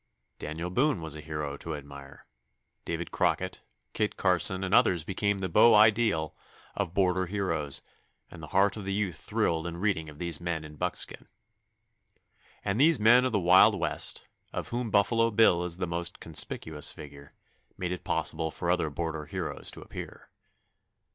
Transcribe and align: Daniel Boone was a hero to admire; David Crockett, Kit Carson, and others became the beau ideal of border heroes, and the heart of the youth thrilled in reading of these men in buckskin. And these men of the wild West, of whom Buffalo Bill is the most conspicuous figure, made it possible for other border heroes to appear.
Daniel 0.39 0.71
Boone 0.71 0.99
was 0.99 1.15
a 1.15 1.21
hero 1.21 1.55
to 1.57 1.75
admire; 1.75 2.25
David 2.85 3.11
Crockett, 3.11 3.61
Kit 3.93 4.17
Carson, 4.17 4.63
and 4.63 4.73
others 4.73 5.03
became 5.03 5.37
the 5.37 5.47
beau 5.47 5.75
ideal 5.75 6.35
of 6.73 6.95
border 6.95 7.27
heroes, 7.27 7.83
and 8.31 8.41
the 8.41 8.47
heart 8.47 8.75
of 8.75 8.83
the 8.83 8.95
youth 8.95 9.19
thrilled 9.19 9.67
in 9.67 9.77
reading 9.77 10.09
of 10.09 10.17
these 10.17 10.41
men 10.41 10.65
in 10.65 10.75
buckskin. 10.75 11.27
And 12.65 12.81
these 12.81 12.99
men 12.99 13.25
of 13.25 13.31
the 13.31 13.39
wild 13.39 13.77
West, 13.79 14.25
of 14.51 14.69
whom 14.69 14.89
Buffalo 14.89 15.29
Bill 15.29 15.63
is 15.65 15.77
the 15.77 15.85
most 15.85 16.19
conspicuous 16.19 16.91
figure, 16.91 17.33
made 17.77 17.91
it 17.91 18.03
possible 18.03 18.49
for 18.49 18.71
other 18.71 18.89
border 18.89 19.25
heroes 19.27 19.69
to 19.69 19.81
appear. 19.81 20.31